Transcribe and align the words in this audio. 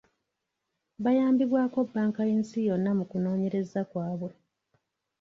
Bayambibwako 1.03 1.77
bbanka 1.87 2.21
y'ensi 2.29 2.57
yonna 2.67 2.91
mu 2.97 3.05
kunoonyereza 3.11 3.79
kwabwe. 3.89 4.31